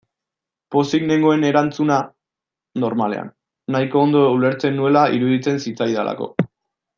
[0.75, 1.97] Pozik nengoen erantzuna,
[2.85, 3.29] normalean,
[3.75, 6.33] nahiko ondo ulertzen nuela iruditzen zitzaidalako.